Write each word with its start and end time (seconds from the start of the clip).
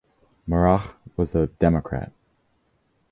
Murrah 0.49 0.95
was 1.15 1.35
a 1.35 1.45
Democrat. 1.45 2.11